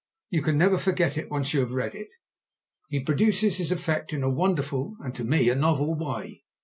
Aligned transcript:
You 0.31 0.41
can 0.41 0.57
never 0.57 0.79
forget 0.79 1.15
it 1.15 1.29
when 1.29 1.41
once 1.41 1.53
you 1.53 1.59
have 1.59 1.73
read 1.73 1.93
it. 1.93 2.11
He 2.89 3.01
produces 3.03 3.57
his 3.59 3.71
effect 3.71 4.11
in 4.11 4.23
a 4.23 4.31
wonderful, 4.31 4.95
and 4.99 5.13
to 5.13 5.23
me 5.23 5.47
a 5.49 5.53
novel, 5.53 5.93
way. 5.95 6.43